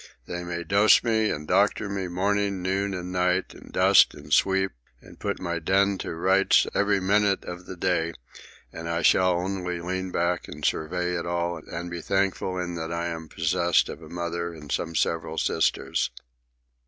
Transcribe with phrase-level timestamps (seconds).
[0.25, 4.71] They may dose me and doctor me morning, noon, and night, and dust and sweep
[4.99, 8.13] and put my den to rights every minute of the day,
[8.73, 12.91] and I shall only lean back and survey it all and be thankful in that
[12.91, 16.09] I am possessed of a mother and some several sisters.